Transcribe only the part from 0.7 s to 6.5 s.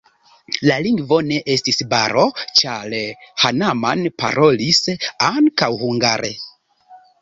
lingvo ne estis baro, ĉar Hanaman parolis ankaŭ hungare.